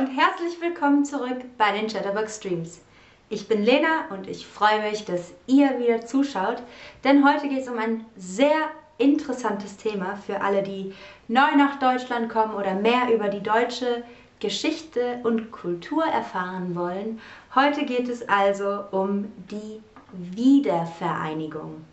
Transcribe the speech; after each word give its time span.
und 0.00 0.16
herzlich 0.16 0.58
willkommen 0.62 1.04
zurück 1.04 1.42
bei 1.58 1.72
den 1.72 1.86
Chatterbox 1.86 2.36
Streams. 2.36 2.80
Ich 3.28 3.48
bin 3.48 3.62
Lena 3.62 4.06
und 4.08 4.28
ich 4.28 4.46
freue 4.46 4.80
mich, 4.80 5.04
dass 5.04 5.34
ihr 5.46 5.78
wieder 5.78 6.06
zuschaut, 6.06 6.62
denn 7.04 7.22
heute 7.22 7.48
geht 7.50 7.60
es 7.60 7.68
um 7.68 7.78
ein 7.78 8.06
sehr 8.16 8.70
interessantes 8.96 9.76
Thema 9.76 10.16
für 10.16 10.40
alle, 10.40 10.62
die 10.62 10.94
neu 11.28 11.54
nach 11.54 11.78
Deutschland 11.78 12.30
kommen 12.30 12.54
oder 12.54 12.76
mehr 12.76 13.12
über 13.12 13.28
die 13.28 13.42
deutsche 13.42 14.02
Geschichte 14.38 15.20
und 15.22 15.52
Kultur 15.52 16.06
erfahren 16.06 16.74
wollen. 16.74 17.20
Heute 17.54 17.84
geht 17.84 18.08
es 18.08 18.26
also 18.26 18.84
um 18.92 19.30
die 19.50 19.82
Wiedervereinigung. 20.14 21.84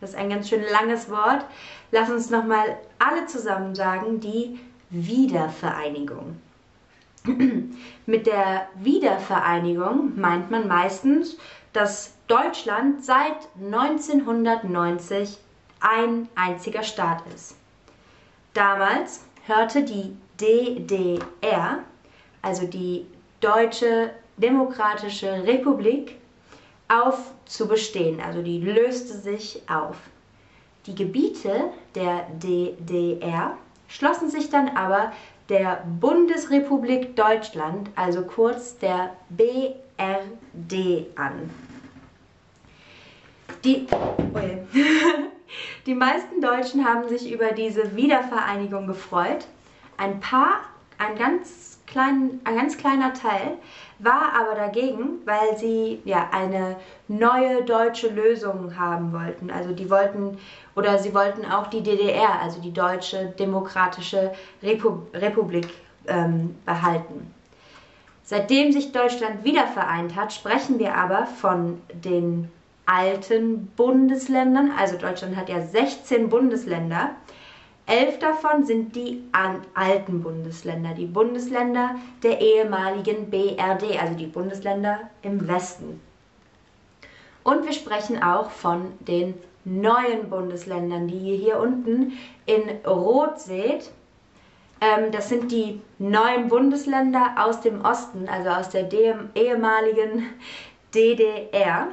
Das 0.00 0.10
ist 0.10 0.16
ein 0.16 0.30
ganz 0.30 0.48
schön 0.48 0.62
langes 0.70 1.10
Wort. 1.10 1.44
Lass 1.90 2.08
uns 2.08 2.30
nochmal 2.30 2.78
alle 3.00 3.26
zusammen 3.26 3.74
sagen, 3.74 4.20
die 4.20 4.60
Wiedervereinigung. 4.90 6.36
Mit 8.06 8.26
der 8.26 8.68
Wiedervereinigung 8.76 10.18
meint 10.18 10.50
man 10.50 10.68
meistens, 10.68 11.36
dass 11.72 12.14
Deutschland 12.26 13.04
seit 13.04 13.48
1990 13.60 15.38
ein 15.80 16.28
einziger 16.34 16.82
Staat 16.82 17.22
ist. 17.34 17.56
Damals 18.54 19.24
hörte 19.46 19.82
die 19.84 20.16
DDR, 20.40 21.80
also 22.42 22.66
die 22.66 23.06
Deutsche 23.40 24.10
Demokratische 24.36 25.44
Republik, 25.44 26.16
auf 26.88 27.32
zu 27.44 27.68
bestehen, 27.68 28.20
also 28.20 28.42
die 28.42 28.60
löste 28.60 29.14
sich 29.14 29.62
auf. 29.68 29.96
Die 30.86 30.94
Gebiete 30.94 31.70
der 31.94 32.26
DDR 32.42 33.56
schlossen 33.88 34.30
sich 34.30 34.48
dann 34.48 34.70
aber 34.70 35.12
der 35.48 35.84
Bundesrepublik 36.00 37.16
Deutschland, 37.16 37.90
also 37.96 38.22
kurz 38.22 38.78
der 38.78 39.16
BRD, 39.30 41.06
an. 41.16 41.50
Die, 43.64 43.86
oh 43.90 44.38
die 45.86 45.94
meisten 45.94 46.40
Deutschen 46.40 46.84
haben 46.84 47.08
sich 47.08 47.32
über 47.32 47.52
diese 47.52 47.96
Wiedervereinigung 47.96 48.86
gefreut. 48.86 49.46
Ein 49.96 50.20
paar, 50.20 50.60
ein 50.98 51.16
ganz, 51.16 51.77
klein, 51.90 52.40
ein 52.44 52.56
ganz 52.56 52.76
kleiner 52.76 53.12
Teil, 53.14 53.58
war 53.98 54.32
aber 54.38 54.54
dagegen, 54.54 55.20
weil 55.24 55.56
sie 55.56 56.00
ja 56.04 56.28
eine 56.32 56.76
neue 57.08 57.64
deutsche 57.64 58.08
Lösung 58.08 58.78
haben 58.78 59.12
wollten. 59.12 59.50
Also 59.50 59.72
die 59.72 59.90
wollten 59.90 60.38
oder 60.76 60.98
sie 60.98 61.12
wollten 61.14 61.44
auch 61.44 61.66
die 61.66 61.82
DDR, 61.82 62.40
also 62.40 62.60
die 62.60 62.72
Deutsche 62.72 63.34
Demokratische 63.38 64.32
Repu 64.62 64.98
Republik, 65.12 65.68
ähm, 66.06 66.54
behalten. 66.64 67.34
Seitdem 68.22 68.72
sich 68.72 68.92
Deutschland 68.92 69.42
wieder 69.44 69.66
vereint 69.66 70.14
hat, 70.14 70.32
sprechen 70.32 70.78
wir 70.78 70.94
aber 70.94 71.26
von 71.26 71.80
den 71.92 72.50
alten 72.86 73.68
Bundesländern. 73.76 74.70
Also 74.78 74.96
Deutschland 74.96 75.36
hat 75.36 75.48
ja 75.48 75.60
16 75.60 76.28
Bundesländer. 76.28 77.10
Elf 77.88 78.18
davon 78.18 78.66
sind 78.66 78.94
die 78.94 79.24
alten 79.32 80.22
Bundesländer, 80.22 80.92
die 80.92 81.06
Bundesländer 81.06 81.94
der 82.22 82.38
ehemaligen 82.38 83.30
BRD, 83.30 83.98
also 83.98 84.14
die 84.14 84.26
Bundesländer 84.26 85.08
im 85.22 85.48
Westen. 85.48 85.98
Und 87.44 87.64
wir 87.64 87.72
sprechen 87.72 88.22
auch 88.22 88.50
von 88.50 88.92
den 89.00 89.32
neuen 89.64 90.28
Bundesländern, 90.28 91.08
die 91.08 91.16
ihr 91.16 91.36
hier 91.36 91.60
unten 91.60 92.12
in 92.44 92.68
Rot 92.86 93.40
seht. 93.40 93.90
Ähm, 94.82 95.10
das 95.10 95.30
sind 95.30 95.50
die 95.50 95.80
neuen 95.98 96.48
Bundesländer 96.48 97.36
aus 97.38 97.62
dem 97.62 97.82
Osten, 97.86 98.28
also 98.28 98.50
aus 98.50 98.68
der 98.68 98.86
ehemaligen 99.34 100.26
DDR. 100.94 101.88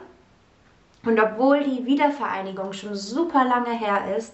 Und 1.06 1.22
obwohl 1.22 1.64
die 1.64 1.86
Wiedervereinigung 1.86 2.74
schon 2.74 2.96
super 2.96 3.46
lange 3.46 3.80
her 3.80 4.14
ist, 4.18 4.34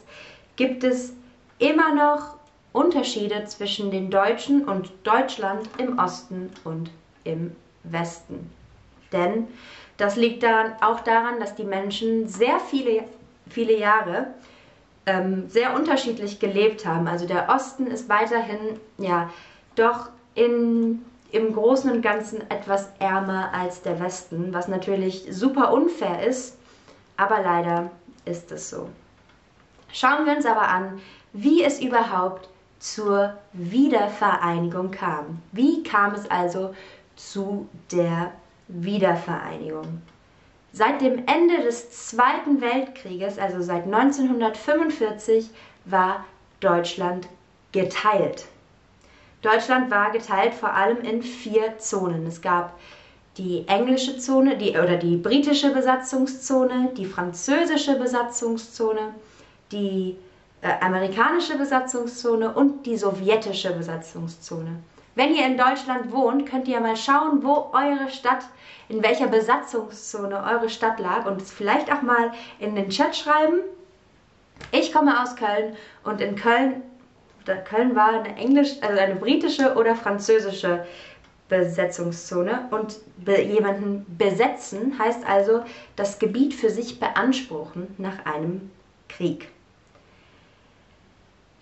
gibt 0.55 0.83
es 0.83 1.13
immer 1.61 1.93
noch 1.93 2.35
Unterschiede 2.73 3.45
zwischen 3.45 3.91
den 3.91 4.09
Deutschen 4.09 4.65
und 4.65 4.91
Deutschland 5.03 5.69
im 5.77 5.99
Osten 5.99 6.51
und 6.63 6.89
im 7.23 7.55
Westen. 7.83 8.49
Denn 9.11 9.47
das 9.97 10.15
liegt 10.15 10.41
daran, 10.43 10.73
auch 10.81 11.01
daran, 11.01 11.39
dass 11.39 11.55
die 11.55 11.63
Menschen 11.63 12.27
sehr 12.27 12.59
viele, 12.59 13.03
viele 13.49 13.77
Jahre 13.77 14.27
ähm, 15.05 15.49
sehr 15.49 15.75
unterschiedlich 15.75 16.39
gelebt 16.39 16.85
haben. 16.85 17.07
Also 17.07 17.27
der 17.27 17.49
Osten 17.49 17.87
ist 17.87 18.09
weiterhin 18.09 18.79
ja 18.97 19.29
doch 19.75 20.09
in, 20.33 21.05
im 21.31 21.53
Großen 21.53 21.91
und 21.91 22.01
Ganzen 22.01 22.49
etwas 22.49 22.89
ärmer 22.99 23.53
als 23.53 23.83
der 23.83 23.99
Westen, 23.99 24.53
was 24.53 24.67
natürlich 24.67 25.27
super 25.29 25.71
unfair 25.73 26.25
ist, 26.25 26.57
aber 27.17 27.41
leider 27.41 27.91
ist 28.25 28.51
es 28.51 28.69
so. 28.69 28.89
Schauen 29.93 30.25
wir 30.25 30.35
uns 30.35 30.45
aber 30.45 30.67
an, 30.67 31.01
wie 31.33 31.63
es 31.63 31.81
überhaupt 31.81 32.49
zur 32.79 33.37
Wiedervereinigung 33.53 34.91
kam. 34.91 35.41
Wie 35.51 35.83
kam 35.83 36.15
es 36.15 36.29
also 36.29 36.73
zu 37.15 37.67
der 37.91 38.31
Wiedervereinigung? 38.67 40.01
Seit 40.73 41.01
dem 41.01 41.25
Ende 41.27 41.61
des 41.63 42.07
Zweiten 42.07 42.61
Weltkrieges, 42.61 43.37
also 43.37 43.61
seit 43.61 43.83
1945, 43.83 45.49
war 45.85 46.25
Deutschland 46.61 47.27
geteilt. 47.71 48.45
Deutschland 49.41 49.91
war 49.91 50.11
geteilt 50.11 50.53
vor 50.53 50.73
allem 50.73 51.01
in 51.01 51.21
vier 51.21 51.77
Zonen. 51.79 52.25
Es 52.25 52.41
gab 52.41 52.79
die 53.37 53.67
englische 53.67 54.17
Zone, 54.17 54.57
die, 54.57 54.71
oder 54.71 54.97
die 54.97 55.17
britische 55.17 55.71
Besatzungszone, 55.71 56.91
die 56.95 57.05
französische 57.05 57.97
Besatzungszone, 57.97 59.13
die 59.71 60.17
äh, 60.61 60.71
amerikanische 60.81 61.57
Besatzungszone 61.57 62.53
und 62.53 62.85
die 62.85 62.97
sowjetische 62.97 63.71
Besatzungszone. 63.71 64.79
Wenn 65.15 65.35
ihr 65.35 65.45
in 65.45 65.57
Deutschland 65.57 66.11
wohnt, 66.11 66.45
könnt 66.49 66.67
ihr 66.67 66.79
mal 66.79 66.95
schauen, 66.95 67.43
wo 67.43 67.71
eure 67.73 68.09
Stadt, 68.09 68.45
in 68.87 69.03
welcher 69.03 69.27
Besatzungszone 69.27 70.43
eure 70.43 70.69
Stadt 70.69 70.99
lag 70.99 71.25
und 71.25 71.41
es 71.41 71.51
vielleicht 71.51 71.91
auch 71.91 72.01
mal 72.01 72.31
in 72.59 72.75
den 72.75 72.89
Chat 72.89 73.15
schreiben. 73.15 73.59
Ich 74.71 74.93
komme 74.93 75.21
aus 75.21 75.35
Köln 75.35 75.75
und 76.03 76.21
in 76.21 76.35
Köln, 76.35 76.83
Köln 77.65 77.95
war 77.95 78.09
eine 78.09 78.35
englisch, 78.35 78.75
also 78.81 78.99
eine 78.99 79.15
britische 79.15 79.75
oder 79.75 79.95
französische 79.95 80.85
Besetzungszone 81.49 82.67
und 82.71 82.99
be 83.17 83.41
jemanden 83.41 84.05
besetzen 84.17 84.97
heißt 84.97 85.27
also 85.27 85.63
das 85.97 86.17
Gebiet 86.17 86.53
für 86.53 86.69
sich 86.69 86.99
beanspruchen 86.99 87.93
nach 87.97 88.25
einem 88.25 88.71
Krieg. 89.09 89.49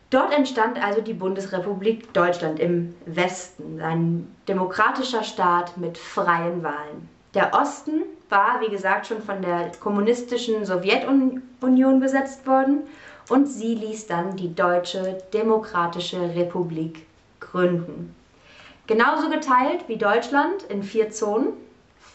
Dort 0.09 0.34
entstand 0.34 0.84
also 0.84 1.02
die 1.02 1.14
Bundesrepublik 1.14 2.12
Deutschland 2.14 2.59
im 2.59 2.96
Westen, 3.06 3.80
ein 3.80 4.36
demokratischer 4.47 5.24
Staat 5.24 5.78
mit 5.78 6.00
freien 6.00 6.64
Wahlen. 6.64 7.08
Der 7.36 7.53
Osten 7.53 8.02
war, 8.30 8.59
wie 8.62 8.72
gesagt, 8.72 9.06
schon 9.06 9.22
von 9.22 9.42
der 9.44 9.72
kommunistischen 9.80 10.66
Sowjetunion 10.66 12.00
besetzt 12.00 12.48
worden 12.48 12.88
und 13.30 13.46
sie 13.46 13.75
ließ 13.75 14.08
dann 14.08 14.36
die 14.36 14.56
Deutsche 14.56 15.19
Demokratische 15.31 16.22
Republik 16.36 17.06
gründen. 17.40 18.16
Genauso 18.88 19.30
geteilt 19.30 19.88
wie 19.88 19.98
Deutschland 19.98 20.64
in 20.69 20.81
vier 20.81 21.12
Zonen, 21.12 21.50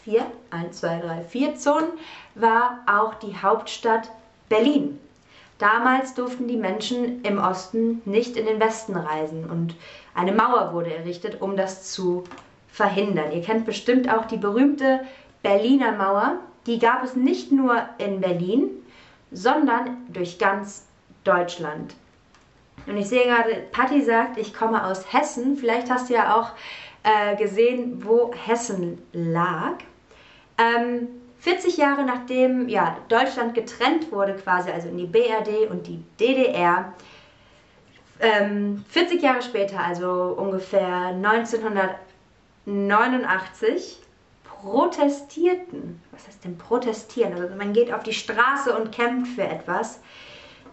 vier, 0.03 0.25
eins, 0.49 0.81
zwei, 0.81 0.99
drei, 0.99 1.23
vier 1.23 1.55
Zonen, 1.55 1.87
war 2.35 2.79
auch 2.85 3.13
die 3.13 3.37
Hauptstadt 3.37 4.09
Berlin. 4.49 4.99
Damals 5.57 6.13
durften 6.13 6.47
die 6.47 6.57
Menschen 6.57 7.23
im 7.23 7.37
Osten 7.37 8.01
nicht 8.05 8.35
in 8.35 8.45
den 8.45 8.59
Westen 8.59 8.95
reisen 8.95 9.49
und 9.49 9.75
eine 10.13 10.33
Mauer 10.33 10.73
wurde 10.73 10.93
errichtet, 10.93 11.41
um 11.41 11.55
das 11.55 11.91
zu 11.91 12.25
verhindern. 12.67 13.31
Ihr 13.31 13.41
kennt 13.41 13.65
bestimmt 13.65 14.11
auch 14.11 14.25
die 14.25 14.37
berühmte 14.37 15.01
Berliner 15.43 15.93
Mauer. 15.93 16.39
Die 16.65 16.79
gab 16.79 17.03
es 17.03 17.15
nicht 17.15 17.51
nur 17.51 17.77
in 17.99 18.19
Berlin, 18.19 18.69
sondern 19.31 20.05
durch 20.09 20.39
ganz 20.39 20.85
Deutschland. 21.23 21.95
Und 22.87 22.97
ich 22.97 23.07
sehe 23.07 23.23
gerade, 23.23 23.63
Patti 23.71 24.01
sagt, 24.01 24.37
ich 24.37 24.53
komme 24.53 24.85
aus 24.85 25.11
Hessen. 25.13 25.55
Vielleicht 25.55 25.89
hast 25.89 26.09
du 26.09 26.15
ja 26.15 26.35
auch 26.35 26.51
äh, 27.03 27.35
gesehen, 27.37 28.03
wo 28.05 28.33
Hessen 28.33 29.01
lag. 29.13 29.75
Ähm, 30.57 31.07
40 31.45 31.77
Jahre 31.77 32.03
nachdem 32.03 32.67
ja, 32.69 32.97
Deutschland 33.07 33.53
getrennt 33.53 34.11
wurde, 34.11 34.33
quasi, 34.33 34.71
also 34.71 34.87
in 34.87 34.97
die 34.97 35.05
BRD 35.05 35.69
und 35.69 35.85
die 35.85 36.03
DDR, 36.19 36.91
ähm, 38.19 38.83
40 38.89 39.21
Jahre 39.21 39.43
später, 39.43 39.79
also 39.79 40.33
ungefähr 40.37 41.13
1989, 41.13 43.99
protestierten, 44.43 46.01
was 46.09 46.25
heißt 46.25 46.43
denn 46.43 46.57
protestieren? 46.57 47.33
Also 47.33 47.55
man 47.55 47.73
geht 47.73 47.93
auf 47.93 48.01
die 48.01 48.13
Straße 48.13 48.75
und 48.75 48.91
kämpft 48.91 49.35
für 49.35 49.43
etwas, 49.43 49.99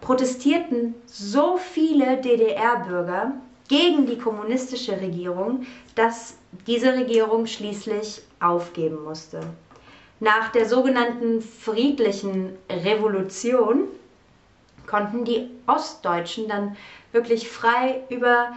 protestierten 0.01 0.95
so 1.05 1.57
viele 1.57 2.17
DDR-Bürger 2.17 3.33
gegen 3.67 4.07
die 4.07 4.17
kommunistische 4.17 4.99
Regierung, 4.99 5.67
dass 5.93 6.33
diese 6.65 6.93
Regierung 6.93 7.45
schließlich 7.45 8.23
aufgeben 8.39 9.03
musste. 9.03 9.41
Nach 10.23 10.53
der 10.53 10.65
sogenannten 10.65 11.41
friedlichen 11.41 12.57
Revolution 12.69 13.89
konnten 14.87 15.25
die 15.25 15.49
Ostdeutschen 15.67 16.47
dann 16.47 16.77
wirklich 17.11 17.49
frei 17.49 18.03
über, 18.09 18.53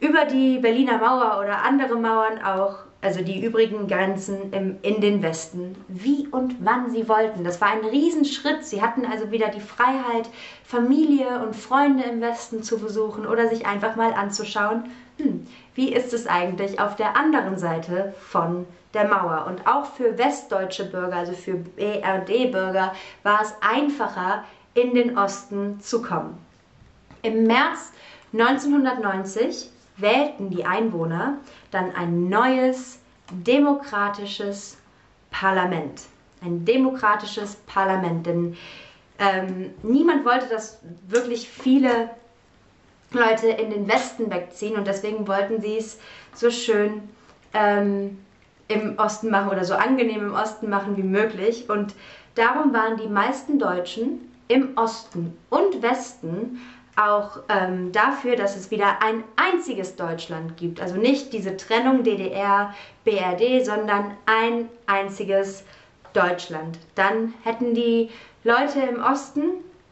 über 0.00 0.24
die 0.24 0.58
Berliner 0.58 0.96
Mauer 0.96 1.38
oder 1.38 1.64
andere 1.64 1.96
Mauern 1.96 2.42
auch, 2.42 2.76
also 3.02 3.22
die 3.22 3.44
übrigen 3.44 3.88
Grenzen 3.88 4.54
im, 4.54 4.78
in 4.80 5.02
den 5.02 5.22
Westen, 5.22 5.76
wie 5.86 6.28
und 6.28 6.56
wann 6.64 6.90
sie 6.90 7.06
wollten. 7.10 7.44
Das 7.44 7.60
war 7.60 7.68
ein 7.68 7.84
Riesenschritt. 7.84 8.64
Sie 8.64 8.80
hatten 8.80 9.04
also 9.04 9.30
wieder 9.30 9.48
die 9.48 9.60
Freiheit, 9.60 10.30
Familie 10.64 11.42
und 11.44 11.54
Freunde 11.54 12.04
im 12.04 12.22
Westen 12.22 12.62
zu 12.62 12.78
besuchen 12.78 13.26
oder 13.26 13.48
sich 13.48 13.66
einfach 13.66 13.96
mal 13.96 14.14
anzuschauen, 14.14 14.84
hm, 15.18 15.46
wie 15.74 15.92
ist 15.92 16.12
es 16.12 16.26
eigentlich 16.26 16.80
auf 16.80 16.96
der 16.96 17.16
anderen 17.16 17.58
Seite 17.58 18.14
von 18.20 18.66
der 18.94 19.08
Mauer. 19.08 19.46
Und 19.46 19.66
auch 19.66 19.86
für 19.86 20.18
westdeutsche 20.18 20.84
Bürger, 20.84 21.16
also 21.16 21.32
für 21.32 21.54
BRD-Bürger, 21.54 22.92
war 23.22 23.42
es 23.42 23.54
einfacher, 23.60 24.44
in 24.74 24.94
den 24.94 25.18
Osten 25.18 25.80
zu 25.80 26.02
kommen. 26.02 26.38
Im 27.22 27.44
März 27.46 27.92
1990 28.32 29.70
wählten 29.98 30.50
die 30.50 30.64
Einwohner 30.64 31.38
dann 31.70 31.94
ein 31.94 32.28
neues 32.28 32.98
demokratisches 33.30 34.78
Parlament. 35.30 36.02
Ein 36.42 36.64
demokratisches 36.64 37.56
Parlament, 37.66 38.26
denn 38.26 38.56
ähm, 39.18 39.70
niemand 39.82 40.24
wollte, 40.24 40.48
dass 40.48 40.80
wirklich 41.06 41.48
viele 41.48 42.10
Leute 43.14 43.48
in 43.48 43.70
den 43.70 43.88
Westen 43.88 44.30
wegziehen 44.30 44.76
und 44.76 44.86
deswegen 44.86 45.26
wollten 45.26 45.60
sie 45.60 45.76
es 45.76 45.98
so 46.34 46.50
schön 46.50 47.02
ähm, 47.54 48.18
im 48.68 48.98
Osten 48.98 49.30
machen 49.30 49.50
oder 49.50 49.64
so 49.64 49.74
angenehm 49.74 50.28
im 50.28 50.34
Osten 50.34 50.68
machen 50.68 50.96
wie 50.96 51.02
möglich. 51.02 51.68
Und 51.68 51.94
darum 52.34 52.72
waren 52.72 52.96
die 52.96 53.08
meisten 53.08 53.58
Deutschen 53.58 54.32
im 54.48 54.76
Osten 54.76 55.36
und 55.50 55.82
Westen 55.82 56.60
auch 56.96 57.38
ähm, 57.48 57.90
dafür, 57.92 58.36
dass 58.36 58.56
es 58.56 58.70
wieder 58.70 59.02
ein 59.02 59.24
einziges 59.36 59.96
Deutschland 59.96 60.56
gibt. 60.58 60.80
Also 60.80 60.96
nicht 60.96 61.32
diese 61.32 61.56
Trennung 61.56 62.02
DDR, 62.02 62.74
BRD, 63.04 63.64
sondern 63.64 64.12
ein 64.26 64.68
einziges 64.86 65.64
Deutschland. 66.12 66.78
Dann 66.94 67.32
hätten 67.44 67.74
die 67.74 68.10
Leute 68.44 68.80
im 68.80 69.02
Osten 69.02 69.42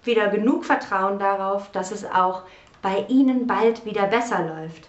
wieder 0.05 0.29
genug 0.29 0.65
Vertrauen 0.65 1.19
darauf, 1.19 1.71
dass 1.73 1.91
es 1.91 2.05
auch 2.05 2.43
bei 2.83 3.05
ihnen 3.09 3.47
bald 3.47 3.85
wieder 3.85 4.07
besser 4.07 4.47
läuft. 4.47 4.89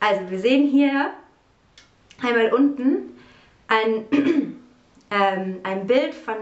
Also 0.00 0.30
wir 0.30 0.38
sehen 0.38 0.68
hier 0.68 1.10
einmal 2.22 2.52
unten 2.52 3.18
ein, 3.68 4.04
ähm, 5.10 5.60
ein 5.62 5.86
Bild 5.86 6.14
von 6.14 6.36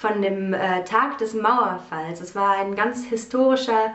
von 0.00 0.22
dem 0.22 0.54
äh, 0.54 0.82
Tag 0.84 1.18
des 1.18 1.34
Mauerfalls. 1.34 2.22
Es 2.22 2.34
war 2.34 2.56
ein 2.56 2.74
ganz 2.74 3.04
historischer, 3.04 3.94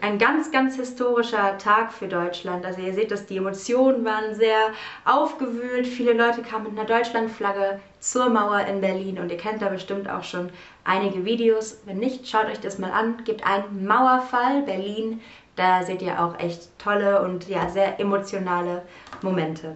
ein 0.00 0.18
ganz, 0.18 0.52
ganz 0.52 0.76
historischer 0.76 1.58
Tag 1.58 1.92
für 1.92 2.06
Deutschland. 2.06 2.64
Also 2.64 2.80
ihr 2.80 2.94
seht, 2.94 3.10
dass 3.10 3.26
die 3.26 3.38
Emotionen 3.38 4.04
waren 4.04 4.34
sehr 4.34 4.70
aufgewühlt. 5.04 5.86
Viele 5.86 6.12
Leute 6.12 6.42
kamen 6.42 6.64
mit 6.64 6.78
einer 6.78 6.86
Deutschlandflagge 6.86 7.80
zur 7.98 8.28
Mauer 8.28 8.60
in 8.60 8.80
Berlin 8.80 9.18
und 9.18 9.30
ihr 9.30 9.36
kennt 9.36 9.62
da 9.62 9.68
bestimmt 9.68 10.08
auch 10.08 10.22
schon 10.22 10.50
einige 10.84 11.24
Videos. 11.24 11.78
Wenn 11.86 11.98
nicht, 11.98 12.28
schaut 12.28 12.46
euch 12.46 12.60
das 12.60 12.78
mal 12.78 12.92
an. 12.92 13.24
Gibt 13.24 13.44
ein 13.44 13.84
Mauerfall 13.84 14.62
Berlin. 14.62 15.20
Da 15.56 15.82
seht 15.82 16.02
ihr 16.02 16.22
auch 16.22 16.38
echt 16.38 16.70
tolle 16.78 17.22
und 17.22 17.48
ja 17.48 17.68
sehr 17.68 17.98
emotionale 17.98 18.82
Momente. 19.22 19.74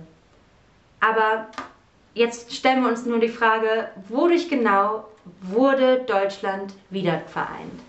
Aber 1.00 1.48
jetzt 2.14 2.54
stellen 2.54 2.82
wir 2.82 2.88
uns 2.88 3.04
nur 3.04 3.18
die 3.18 3.28
Frage, 3.28 3.88
wodurch 4.08 4.48
genau 4.48 5.06
wurde 5.42 6.04
Deutschland 6.06 6.72
wieder 6.90 7.20
vereint. 7.26 7.80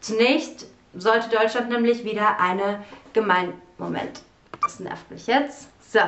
Zunächst 0.00 0.66
sollte 0.94 1.28
Deutschland 1.28 1.68
nämlich 1.68 2.04
wieder 2.04 2.38
eine 2.40 2.84
Gemein... 3.12 3.52
Moment, 3.78 4.22
das 4.62 4.78
nervt 4.78 5.10
mich 5.10 5.26
jetzt. 5.26 5.68
So, 5.90 6.00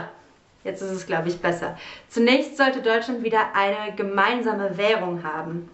jetzt 0.63 0.83
ist 0.83 0.91
es, 0.91 1.07
glaube 1.07 1.29
ich, 1.29 1.41
besser. 1.41 1.79
Zunächst 2.11 2.59
sollte 2.59 2.83
Deutschland 2.83 3.23
wieder 3.23 3.55
eine 3.55 3.95
gemeinsame 3.95 4.77
Währung 4.77 5.25
haben. 5.25 5.71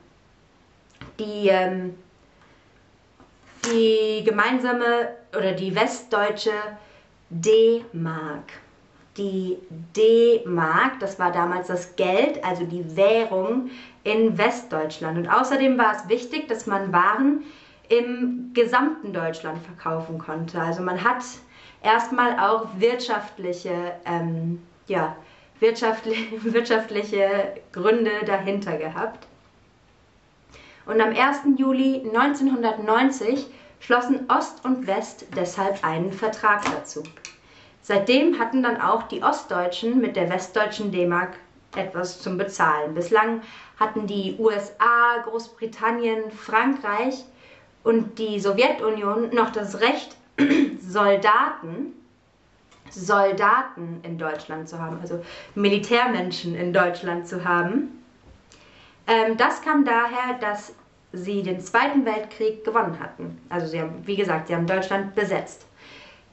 Die, 1.19 1.49
ähm, 1.49 1.97
die 3.65 4.23
gemeinsame 4.25 5.09
oder 5.37 5.53
die 5.53 5.75
westdeutsche 5.75 6.53
D-Mark 7.31 8.53
die 9.19 9.59
D-Mark, 9.97 11.01
das 11.01 11.19
war 11.19 11.33
damals 11.33 11.67
das 11.67 11.97
Geld, 11.97 12.43
also 12.45 12.65
die 12.65 12.97
Währung 12.97 13.71
in 14.05 14.39
Westdeutschland. 14.39 15.19
Und 15.19 15.29
außerdem 15.29 15.77
war 15.77 15.97
es 15.97 16.09
wichtig, 16.09 16.49
dass 16.49 16.67
man 16.67 16.93
Waren 16.93 17.43
im 17.89 18.51
gesamten 18.55 19.13
Deutschland 19.13 19.59
verkaufen 19.65 20.19
konnte. 20.19 20.61
Also 20.61 20.83
man 20.83 21.03
hat 21.03 21.23
erstmal 21.83 22.39
auch 22.39 22.67
wirtschaftliche, 22.79 23.93
ähm, 24.05 24.63
ja, 24.87 25.17
wirtschaftliche, 25.61 26.43
wirtschaftliche 26.53 27.55
Gründe 27.73 28.11
dahinter 28.27 28.77
gehabt. 28.77 29.27
Und 30.87 31.01
am 31.01 31.15
1. 31.15 31.59
Juli 31.59 32.03
1990 32.13 33.47
schlossen 33.81 34.27
Ost 34.29 34.65
und 34.65 34.87
West 34.87 35.27
deshalb 35.37 35.85
einen 35.85 36.13
Vertrag 36.13 36.65
dazu. 36.65 37.03
Seitdem 37.83 38.39
hatten 38.39 38.63
dann 38.63 38.81
auch 38.81 39.05
die 39.05 39.23
Ostdeutschen 39.23 40.01
mit 40.01 40.17
der 40.17 40.29
westdeutschen 40.31 40.91
D-Mark 40.93 41.37
etwas 41.77 42.21
zum 42.21 42.37
Bezahlen. 42.37 42.95
Bislang 42.95 43.43
hatten 43.79 44.07
die 44.07 44.37
USA, 44.39 45.19
Großbritannien, 45.25 46.31
Frankreich 46.31 47.25
und 47.89 48.19
die 48.19 48.39
Sowjetunion 48.39 49.35
noch 49.35 49.49
das 49.49 49.81
Recht, 49.81 50.15
Soldaten, 50.79 51.95
Soldaten 52.91 54.01
in 54.03 54.19
Deutschland 54.19 54.69
zu 54.69 54.79
haben, 54.79 54.99
also 55.01 55.25
Militärmenschen 55.55 56.55
in 56.55 56.75
Deutschland 56.75 57.27
zu 57.27 57.47
haben. 57.47 58.05
Ähm, 59.07 59.39
das 59.39 59.63
kam 59.63 59.87
daher, 59.87 60.35
dass 60.39 60.75
sie 61.15 61.43
den 61.43 61.63
Zweiten 61.63 62.05
Weltkrieg 62.05 62.63
gewonnen 62.63 63.01
hatten. 63.01 63.41
Also 63.49 63.67
sie 63.67 63.81
haben, 63.81 64.07
wie 64.07 64.17
gesagt, 64.17 64.49
sie 64.49 64.55
haben 64.55 64.67
Deutschland 64.67 65.15
besetzt. 65.15 65.65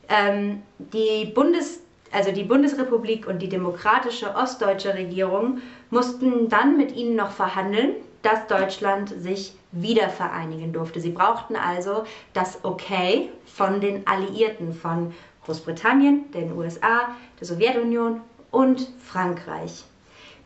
Ähm, 0.09 0.61
die, 0.77 1.31
Bundes, 1.33 1.79
also 2.11 2.33
die 2.33 2.43
Bundesrepublik 2.43 3.27
und 3.27 3.41
die 3.41 3.47
demokratische 3.47 4.35
ostdeutsche 4.35 4.93
Regierung 4.93 5.61
mussten 5.89 6.49
dann 6.49 6.75
mit 6.75 6.93
ihnen 6.93 7.15
noch 7.15 7.31
verhandeln, 7.31 7.95
dass 8.25 8.47
Deutschland 8.47 9.09
sich 9.09 9.53
wieder 9.71 10.09
vereinigen 10.09 10.73
durfte. 10.73 10.99
Sie 10.99 11.11
brauchten 11.11 11.55
also 11.55 12.05
das 12.33 12.59
Okay 12.63 13.29
von 13.45 13.81
den 13.81 14.07
Alliierten, 14.07 14.73
von 14.73 15.13
Großbritannien, 15.45 16.31
den 16.31 16.57
USA, 16.57 17.09
der 17.39 17.47
Sowjetunion 17.47 18.21
und 18.49 18.89
Frankreich. 19.03 19.83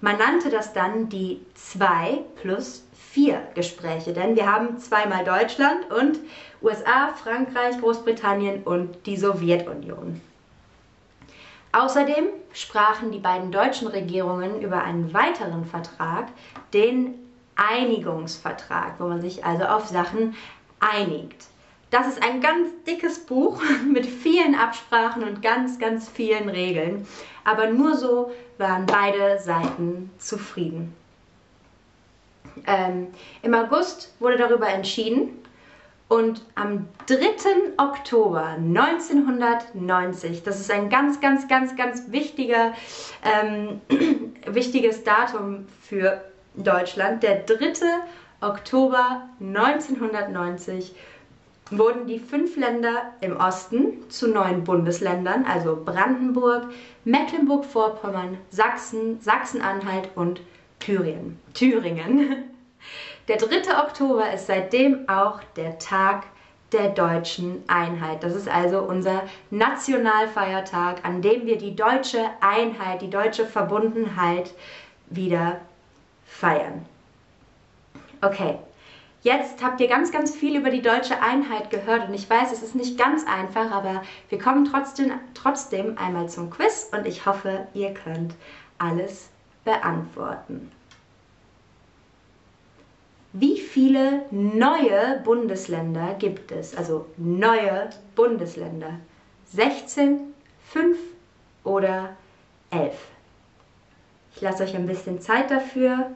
Man 0.02 0.18
nannte 0.18 0.50
das 0.50 0.74
dann 0.74 1.10
die 1.10 1.42
2 1.56 2.20
plus 2.42 2.84
4 3.12 3.42
Gespräche, 3.56 4.14
denn 4.14 4.36
wir 4.36 4.52
haben 4.52 4.78
zweimal 4.80 5.24
Deutschland 5.24 5.90
und 5.92 6.20
USA, 6.62 7.14
Frankreich, 7.16 7.80
Großbritannien 7.80 8.64
und 8.64 9.06
die 9.06 9.18
Sowjetunion. 9.18 10.22
Außerdem 11.72 12.28
sprachen 12.52 13.12
die 13.12 13.20
beiden 13.20 13.52
deutschen 13.52 13.88
Regierungen 13.88 14.62
über 14.62 14.84
einen 14.84 15.14
weiteren 15.14 15.66
Vertrag, 15.66 16.28
den 16.74 17.29
Einigungsvertrag, 17.60 18.96
wo 19.00 19.08
man 19.08 19.22
sich 19.22 19.46
also 19.46 19.66
auf 19.66 19.88
Sachen 19.88 20.36
einigt. 20.80 21.46
Das 21.92 22.08
ist 22.08 22.24
ein 22.24 22.40
ganz 22.40 22.70
dickes 22.88 23.20
Buch 23.26 23.62
mit 23.92 24.06
vielen 24.06 24.56
Absprachen 24.56 25.24
und 25.24 25.42
ganz, 25.42 25.80
ganz 25.80 26.08
vielen 26.08 26.50
Regeln. 26.50 27.08
Aber 27.44 27.68
nur 27.68 27.96
so 27.96 28.32
waren 28.58 28.86
beide 28.86 29.40
Seiten 29.40 30.12
zufrieden. 30.20 30.96
Ähm, 32.68 33.08
Im 33.42 33.54
August 33.54 34.14
wurde 34.20 34.38
darüber 34.38 34.68
entschieden, 34.68 35.40
und 36.10 36.44
am 36.56 36.88
3. 37.06 37.18
Oktober 37.78 38.56
1990, 38.58 40.42
das 40.44 40.60
ist 40.60 40.72
ein 40.72 40.90
ganz, 40.90 41.22
ganz, 41.22 41.48
ganz, 41.48 41.76
ganz 41.76 42.12
wichtiger, 42.12 42.74
ähm, 43.24 43.80
wichtiges 44.48 45.04
Datum 45.04 45.68
für 45.84 46.20
Deutschland, 46.56 47.24
der 47.24 47.44
3. 47.44 47.74
Oktober 48.42 49.30
1990 49.40 50.96
wurden 51.72 52.08
die 52.08 52.20
fünf 52.20 52.58
Länder 52.58 53.14
im 53.22 53.38
Osten 53.38 54.10
zu 54.10 54.28
neuen 54.28 54.64
Bundesländern, 54.64 55.46
also 55.46 55.80
Brandenburg, 55.84 56.70
Mecklenburg-Vorpommern, 57.06 58.38
Sachsen, 58.50 59.22
Sachsen-Anhalt 59.22 60.10
und 60.16 60.42
Thüringen. 60.80 61.40
Thüringen. 61.54 62.46
Der 63.28 63.38
3. 63.38 63.78
Oktober 63.84 64.32
ist 64.34 64.48
seitdem 64.48 65.08
auch 65.08 65.42
der 65.56 65.78
Tag 65.78 66.24
der 66.72 66.90
deutschen 66.90 67.64
Einheit. 67.68 68.24
Das 68.24 68.36
ist 68.36 68.48
also 68.48 68.80
unser 68.80 69.24
Nationalfeiertag, 69.52 71.04
an 71.04 71.22
dem 71.22 71.46
wir 71.46 71.58
die 71.58 71.76
deutsche 71.76 72.26
Einheit, 72.42 73.02
die 73.02 73.10
deutsche 73.10 73.46
Verbundenheit 73.46 74.54
wieder 75.10 75.62
feiern. 76.30 76.86
Okay, 78.22 78.58
jetzt 79.24 79.64
habt 79.64 79.82
ihr 79.82 79.88
ganz, 79.88 80.12
ganz 80.12 80.36
viel 80.36 80.58
über 80.58 80.70
die 80.70 80.82
deutsche 80.82 81.22
Einheit 81.22 81.70
gehört 81.70 82.08
und 82.08 82.14
ich 82.14 82.30
weiß, 82.30 82.52
es 82.52 82.64
ist 82.64 82.76
nicht 82.76 82.98
ganz 82.98 83.26
einfach, 83.26 83.72
aber 83.72 84.04
wir 84.30 84.40
kommen 84.40 84.66
trotzdem, 84.66 85.12
trotzdem 85.34 85.98
einmal 85.98 86.30
zum 86.30 86.50
Quiz 86.50 86.90
und 86.92 87.06
ich 87.06 87.26
hoffe, 87.26 87.68
ihr 87.74 87.94
könnt 87.94 88.36
alles 88.78 89.30
beantworten. 89.66 90.72
Wie 93.32 93.60
viele 93.60 94.26
neue 94.32 95.22
Bundesländer 95.24 96.16
gibt 96.16 96.52
es? 96.52 96.76
Also 96.76 97.06
neue 97.18 97.90
Bundesländer. 98.16 98.96
16, 99.54 100.34
5 100.70 100.98
oder 101.64 102.16
11? 102.72 102.94
Ich 104.40 104.44
lasse 104.44 104.64
euch 104.64 104.74
ein 104.74 104.86
bisschen 104.86 105.20
Zeit 105.20 105.52
dafür. 105.52 106.12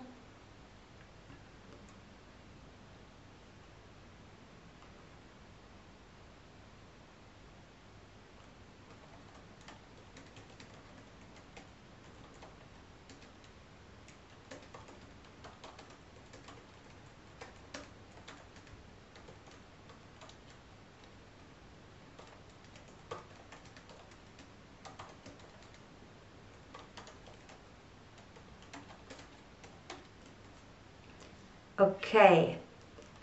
Okay, 31.84 32.56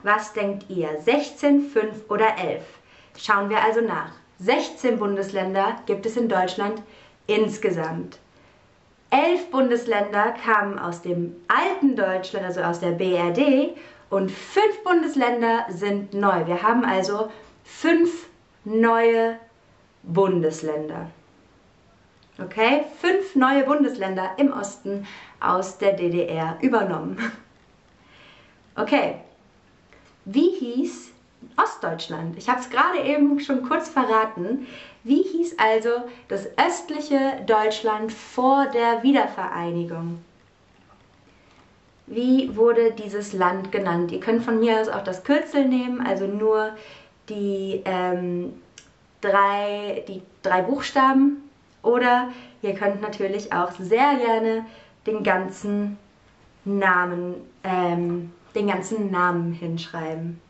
was 0.02 0.34
denkt 0.34 0.66
ihr? 0.68 1.00
16, 1.00 1.70
5 1.70 2.10
oder 2.10 2.36
11? 2.36 2.62
Schauen 3.16 3.48
wir 3.48 3.62
also 3.62 3.80
nach. 3.80 4.12
16 4.38 4.98
Bundesländer 4.98 5.76
gibt 5.86 6.04
es 6.04 6.16
in 6.18 6.28
Deutschland 6.28 6.82
insgesamt. 7.26 8.18
Elf 9.08 9.50
Bundesländer 9.50 10.34
kamen 10.44 10.78
aus 10.78 11.00
dem 11.00 11.36
alten 11.48 11.96
Deutschland, 11.96 12.44
also 12.44 12.60
aus 12.60 12.80
der 12.80 12.90
BRD, 12.90 13.76
und 14.10 14.30
fünf 14.30 14.84
Bundesländer 14.84 15.64
sind 15.70 16.12
neu. 16.12 16.46
Wir 16.46 16.62
haben 16.62 16.84
also 16.84 17.30
fünf 17.64 18.28
neue 18.64 19.36
Bundesländer. 20.02 21.10
Okay, 22.38 22.84
fünf 23.00 23.36
neue 23.36 23.64
Bundesländer 23.64 24.32
im 24.36 24.52
Osten 24.52 25.06
aus 25.40 25.78
der 25.78 25.94
DDR 25.94 26.58
übernommen. 26.60 27.16
Okay, 28.76 29.16
wie 30.24 30.50
hieß 30.50 31.10
Ostdeutschland? 31.56 32.36
Ich 32.38 32.48
habe 32.48 32.60
es 32.60 32.70
gerade 32.70 33.00
eben 33.00 33.40
schon 33.40 33.62
kurz 33.62 33.88
verraten. 33.88 34.66
Wie 35.02 35.22
hieß 35.22 35.56
also 35.58 35.90
das 36.28 36.46
östliche 36.58 37.42
Deutschland 37.46 38.12
vor 38.12 38.66
der 38.66 39.02
Wiedervereinigung? 39.02 40.22
Wie 42.06 42.54
wurde 42.56 42.92
dieses 42.92 43.32
Land 43.32 43.72
genannt? 43.72 44.12
Ihr 44.12 44.20
könnt 44.20 44.44
von 44.44 44.60
mir 44.60 44.80
aus 44.80 44.88
auch 44.88 45.04
das 45.04 45.24
Kürzel 45.24 45.66
nehmen, 45.66 46.04
also 46.04 46.26
nur 46.26 46.72
die, 47.28 47.82
ähm, 47.84 48.52
drei, 49.20 50.04
die 50.08 50.20
drei 50.42 50.62
Buchstaben. 50.62 51.48
Oder 51.82 52.30
ihr 52.62 52.74
könnt 52.74 53.00
natürlich 53.00 53.52
auch 53.52 53.70
sehr 53.78 54.16
gerne 54.16 54.66
den 55.06 55.22
ganzen 55.22 55.98
Namen 56.64 57.36
ähm, 57.64 58.32
den 58.54 58.66
ganzen 58.68 59.10
Namen 59.10 59.52
hinschreiben. 59.52 60.40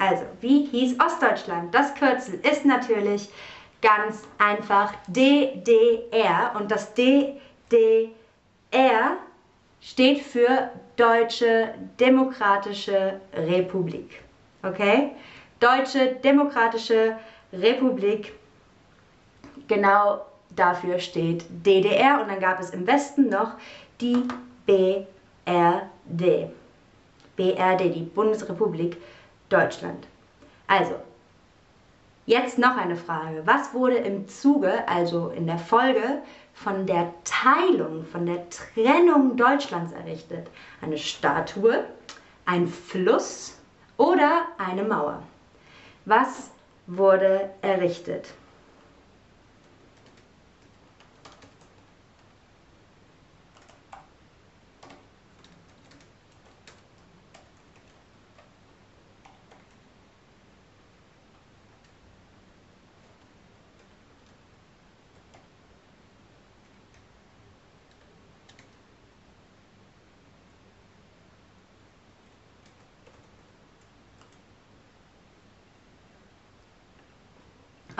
Also, 0.00 0.24
wie 0.40 0.64
hieß 0.64 0.98
Ostdeutschland? 0.98 1.74
Das 1.74 1.94
Kürzel 1.94 2.40
ist 2.40 2.64
natürlich 2.64 3.28
ganz 3.82 4.22
einfach 4.38 4.94
DDR 5.06 6.52
und 6.58 6.70
das 6.70 6.94
DDR 6.94 8.10
steht 9.82 10.22
für 10.22 10.70
Deutsche 10.96 11.74
Demokratische 11.98 13.20
Republik. 13.34 14.22
Okay? 14.62 15.10
Deutsche 15.60 16.14
Demokratische 16.24 17.16
Republik, 17.52 18.32
genau 19.68 20.24
dafür 20.56 20.98
steht 20.98 21.44
DDR 21.50 22.22
und 22.22 22.28
dann 22.30 22.40
gab 22.40 22.58
es 22.58 22.70
im 22.70 22.86
Westen 22.86 23.28
noch 23.28 23.52
die 24.00 24.22
BRD. 24.64 25.06
BRD, 27.36 27.94
die 27.94 28.08
Bundesrepublik 28.14 28.96
Deutschland. 29.50 30.06
Also, 30.66 30.94
jetzt 32.24 32.58
noch 32.58 32.76
eine 32.76 32.96
Frage. 32.96 33.42
Was 33.44 33.74
wurde 33.74 33.96
im 33.96 34.28
Zuge, 34.28 34.88
also 34.88 35.28
in 35.28 35.46
der 35.46 35.58
Folge 35.58 36.22
von 36.54 36.86
der 36.86 37.12
Teilung, 37.24 38.06
von 38.06 38.24
der 38.24 38.48
Trennung 38.48 39.36
Deutschlands 39.36 39.92
errichtet? 39.92 40.46
Eine 40.80 40.96
Statue, 40.96 41.84
ein 42.46 42.66
Fluss 42.68 43.58
oder 43.96 44.46
eine 44.56 44.84
Mauer? 44.84 45.22
Was 46.04 46.50
wurde 46.86 47.50
errichtet? 47.60 48.32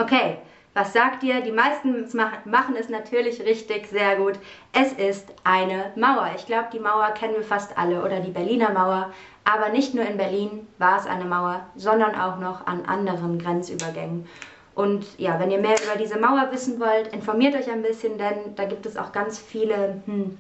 Okay, 0.00 0.38
was 0.72 0.94
sagt 0.94 1.22
ihr? 1.24 1.42
Die 1.42 1.52
meisten 1.52 2.06
machen 2.46 2.74
es 2.78 2.88
natürlich 2.88 3.42
richtig, 3.42 3.86
sehr 3.88 4.16
gut. 4.16 4.38
Es 4.72 4.94
ist 4.94 5.28
eine 5.44 5.92
Mauer. 5.94 6.30
Ich 6.36 6.46
glaube, 6.46 6.68
die 6.72 6.78
Mauer 6.78 7.10
kennen 7.10 7.34
wir 7.34 7.42
fast 7.42 7.76
alle 7.76 8.02
oder 8.02 8.20
die 8.20 8.30
Berliner 8.30 8.70
Mauer. 8.70 9.12
Aber 9.44 9.68
nicht 9.68 9.94
nur 9.94 10.06
in 10.06 10.16
Berlin 10.16 10.66
war 10.78 10.98
es 10.98 11.06
eine 11.06 11.26
Mauer, 11.26 11.66
sondern 11.76 12.14
auch 12.14 12.38
noch 12.38 12.66
an 12.66 12.86
anderen 12.86 13.38
Grenzübergängen. 13.38 14.26
Und 14.74 15.04
ja, 15.18 15.38
wenn 15.38 15.50
ihr 15.50 15.58
mehr 15.58 15.76
über 15.82 15.98
diese 15.98 16.18
Mauer 16.18 16.48
wissen 16.50 16.80
wollt, 16.80 17.08
informiert 17.08 17.54
euch 17.54 17.70
ein 17.70 17.82
bisschen, 17.82 18.16
denn 18.16 18.54
da 18.56 18.64
gibt 18.64 18.86
es 18.86 18.96
auch 18.96 19.12
ganz 19.12 19.38
viele, 19.38 20.00
hm, 20.06 20.38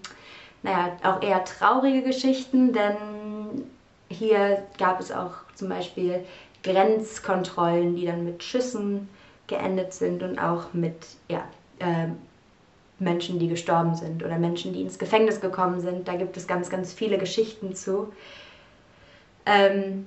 naja, 0.62 0.96
auch 1.02 1.20
eher 1.20 1.44
traurige 1.44 2.02
Geschichten, 2.02 2.72
denn 2.72 3.66
hier 4.08 4.62
gab 4.78 5.00
es 5.00 5.12
auch 5.12 5.32
zum 5.54 5.68
Beispiel 5.68 6.24
Grenzkontrollen, 6.62 7.96
die 7.96 8.06
dann 8.06 8.24
mit 8.24 8.42
Schüssen 8.42 9.08
geendet 9.50 9.92
sind 9.92 10.22
und 10.22 10.38
auch 10.38 10.72
mit 10.72 11.06
ja, 11.28 11.44
äh, 11.78 12.08
Menschen, 12.98 13.38
die 13.38 13.48
gestorben 13.48 13.94
sind 13.94 14.24
oder 14.24 14.38
Menschen, 14.38 14.72
die 14.72 14.82
ins 14.82 14.98
Gefängnis 14.98 15.40
gekommen 15.40 15.80
sind. 15.80 16.08
Da 16.08 16.14
gibt 16.14 16.36
es 16.36 16.46
ganz, 16.46 16.70
ganz 16.70 16.92
viele 16.92 17.18
Geschichten 17.18 17.74
zu. 17.74 18.12
Ähm, 19.44 20.06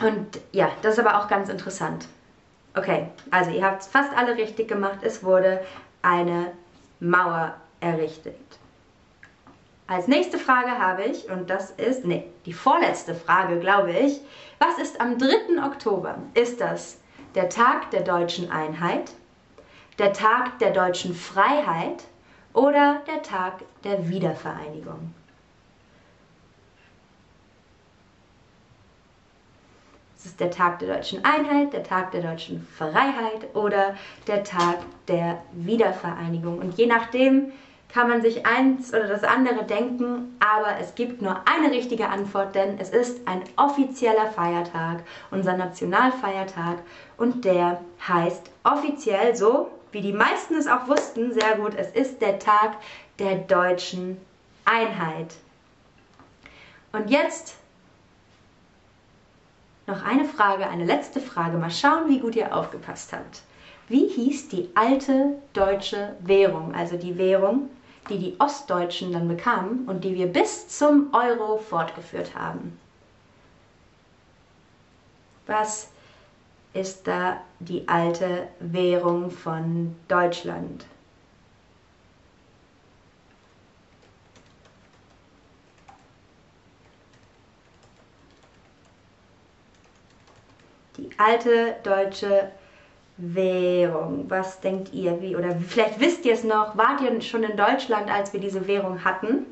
und 0.00 0.40
ja, 0.52 0.70
das 0.82 0.94
ist 0.94 1.00
aber 1.06 1.18
auch 1.18 1.28
ganz 1.28 1.48
interessant. 1.48 2.08
Okay, 2.74 3.08
also 3.30 3.50
ihr 3.50 3.64
habt 3.64 3.84
fast 3.84 4.16
alle 4.16 4.36
richtig 4.36 4.68
gemacht. 4.68 4.98
Es 5.02 5.22
wurde 5.22 5.60
eine 6.00 6.52
Mauer 7.00 7.54
errichtet. 7.80 8.36
Als 9.86 10.08
nächste 10.08 10.38
Frage 10.38 10.70
habe 10.70 11.02
ich, 11.04 11.28
und 11.30 11.50
das 11.50 11.70
ist, 11.72 12.06
nee, 12.06 12.26
die 12.46 12.54
vorletzte 12.54 13.14
Frage, 13.14 13.58
glaube 13.58 13.92
ich. 13.92 14.20
Was 14.58 14.78
ist 14.78 15.00
am 15.00 15.18
3. 15.18 15.62
Oktober? 15.66 16.16
Ist 16.32 16.60
das 16.60 16.98
der 17.34 17.48
Tag 17.48 17.90
der 17.90 18.02
deutschen 18.02 18.50
Einheit, 18.50 19.12
der 19.98 20.12
Tag 20.12 20.58
der 20.58 20.72
deutschen 20.72 21.14
Freiheit 21.14 22.04
oder 22.52 23.02
der 23.06 23.22
Tag 23.22 23.62
der 23.84 24.08
Wiedervereinigung? 24.08 25.14
Es 30.16 30.26
ist 30.26 30.38
der 30.38 30.52
Tag 30.52 30.78
der 30.78 30.94
deutschen 30.94 31.24
Einheit, 31.24 31.72
der 31.72 31.82
Tag 31.82 32.12
der 32.12 32.22
deutschen 32.22 32.64
Freiheit 32.64 33.54
oder 33.54 33.96
der 34.28 34.44
Tag 34.44 34.78
der 35.08 35.42
Wiedervereinigung. 35.52 36.58
Und 36.58 36.78
je 36.78 36.86
nachdem 36.86 37.50
kann 37.92 38.08
man 38.08 38.22
sich 38.22 38.46
eins 38.46 38.94
oder 38.94 39.06
das 39.06 39.22
andere 39.22 39.64
denken, 39.64 40.36
aber 40.40 40.78
es 40.80 40.94
gibt 40.94 41.20
nur 41.20 41.42
eine 41.46 41.70
richtige 41.70 42.08
Antwort, 42.08 42.54
denn 42.54 42.78
es 42.78 42.88
ist 42.88 43.26
ein 43.28 43.42
offizieller 43.56 44.30
Feiertag, 44.30 45.02
unser 45.30 45.56
Nationalfeiertag 45.56 46.78
und 47.18 47.44
der 47.44 47.80
heißt 48.08 48.50
offiziell 48.64 49.36
so, 49.36 49.70
wie 49.92 50.00
die 50.00 50.14
meisten 50.14 50.54
es 50.54 50.66
auch 50.66 50.88
wussten, 50.88 51.34
sehr 51.34 51.56
gut, 51.56 51.74
es 51.76 51.90
ist 51.90 52.22
der 52.22 52.38
Tag 52.38 52.76
der 53.18 53.36
deutschen 53.36 54.16
Einheit. 54.64 55.34
Und 56.92 57.10
jetzt 57.10 57.56
noch 59.86 60.02
eine 60.02 60.24
Frage, 60.24 60.66
eine 60.66 60.84
letzte 60.84 61.20
Frage. 61.20 61.58
Mal 61.58 61.70
schauen, 61.70 62.08
wie 62.08 62.20
gut 62.20 62.36
ihr 62.36 62.56
aufgepasst 62.56 63.12
habt. 63.12 63.42
Wie 63.88 64.06
hieß 64.06 64.48
die 64.48 64.70
alte 64.74 65.38
deutsche 65.52 66.14
Währung, 66.20 66.74
also 66.74 66.96
die 66.96 67.18
Währung, 67.18 67.68
die 68.08 68.18
die 68.18 68.36
Ostdeutschen 68.38 69.12
dann 69.12 69.28
bekamen 69.28 69.88
und 69.88 70.04
die 70.04 70.14
wir 70.14 70.26
bis 70.26 70.68
zum 70.68 71.12
Euro 71.14 71.58
fortgeführt 71.58 72.34
haben? 72.34 72.78
Was 75.46 75.90
ist 76.74 77.06
da 77.06 77.40
die 77.60 77.88
alte 77.88 78.48
Währung 78.60 79.30
von 79.30 79.94
Deutschland? 80.08 80.86
die 91.02 91.18
alte 91.18 91.76
deutsche 91.82 92.50
Währung. 93.16 94.26
Was 94.28 94.60
denkt 94.60 94.92
ihr? 94.92 95.20
Wie, 95.20 95.36
oder 95.36 95.56
vielleicht 95.56 96.00
wisst 96.00 96.24
ihr 96.24 96.34
es 96.34 96.44
noch, 96.44 96.76
wart 96.76 97.00
ihr 97.00 97.20
schon 97.20 97.42
in 97.42 97.56
Deutschland, 97.56 98.10
als 98.10 98.32
wir 98.32 98.40
diese 98.40 98.66
Währung 98.66 99.04
hatten? 99.04 99.46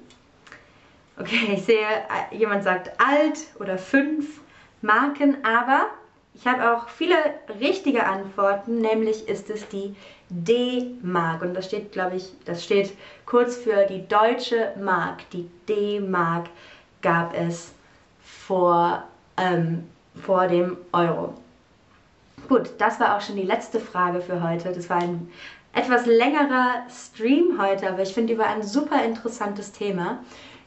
Okay, 1.18 1.54
ich 1.54 1.64
sehe, 1.64 1.86
jemand 2.30 2.64
sagt 2.64 2.92
alt 2.98 3.38
oder 3.58 3.76
fünf 3.76 4.40
Marken, 4.80 5.36
aber 5.44 5.86
ich 6.32 6.46
habe 6.46 6.72
auch 6.72 6.88
viele 6.88 7.16
richtige 7.60 8.06
Antworten, 8.06 8.80
nämlich 8.80 9.28
ist 9.28 9.50
es 9.50 9.68
die 9.68 9.94
D-Mark. 10.30 11.42
Und 11.42 11.54
das 11.54 11.66
steht, 11.66 11.92
glaube 11.92 12.16
ich, 12.16 12.32
das 12.46 12.64
steht 12.64 12.96
kurz 13.26 13.56
für 13.56 13.84
die 13.86 14.08
deutsche 14.08 14.72
Mark. 14.80 15.28
Die 15.30 15.50
D-Mark 15.68 16.48
gab 17.02 17.34
es 17.34 17.74
vor 18.22 19.04
ähm, 19.36 19.84
vor 20.14 20.46
dem 20.46 20.76
Euro. 20.92 21.34
Gut, 22.50 22.72
das 22.78 22.98
war 22.98 23.16
auch 23.16 23.20
schon 23.20 23.36
die 23.36 23.44
letzte 23.44 23.78
Frage 23.78 24.20
für 24.20 24.42
heute. 24.42 24.72
Das 24.72 24.90
war 24.90 24.96
ein 24.96 25.30
etwas 25.72 26.04
längerer 26.06 26.82
Stream 26.90 27.62
heute, 27.62 27.88
aber 27.88 28.02
ich 28.02 28.12
finde 28.12 28.32
über 28.32 28.44
ein 28.44 28.64
super 28.64 29.04
interessantes 29.04 29.70
Thema. 29.70 30.18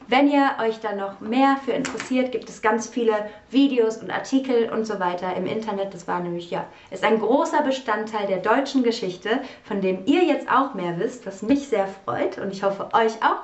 Wenn 0.08 0.30
ihr 0.30 0.52
euch 0.62 0.80
da 0.80 0.94
noch 0.94 1.20
mehr 1.20 1.58
für 1.62 1.72
interessiert, 1.72 2.32
gibt 2.32 2.48
es 2.48 2.62
ganz 2.62 2.88
viele 2.88 3.12
Videos 3.50 3.98
und 3.98 4.10
Artikel 4.10 4.70
und 4.70 4.86
so 4.86 4.98
weiter 4.98 5.36
im 5.36 5.44
Internet. 5.44 5.92
Das 5.92 6.08
war 6.08 6.20
nämlich, 6.20 6.50
ja, 6.50 6.64
ist 6.90 7.04
ein 7.04 7.20
großer 7.20 7.60
Bestandteil 7.60 8.28
der 8.28 8.38
deutschen 8.38 8.82
Geschichte, 8.82 9.42
von 9.62 9.82
dem 9.82 10.06
ihr 10.06 10.24
jetzt 10.24 10.50
auch 10.50 10.72
mehr 10.72 10.98
wisst, 10.98 11.26
was 11.26 11.42
mich 11.42 11.68
sehr 11.68 11.86
freut 11.86 12.38
und 12.38 12.50
ich 12.50 12.62
hoffe 12.62 12.88
euch 12.94 13.22
auch. 13.22 13.42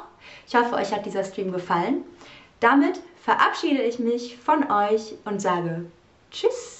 Ich 0.49 0.55
hoffe, 0.55 0.77
euch 0.77 0.95
hat 0.95 1.05
dieser 1.05 1.25
Stream 1.25 1.53
gefallen. 1.53 2.05
Damit 2.61 3.01
verabschiede 3.23 3.83
ich 3.83 3.99
mich 3.99 4.39
von 4.39 4.71
euch 4.71 5.13
und 5.27 5.43
sage 5.43 5.85
Tschüss 6.31 6.80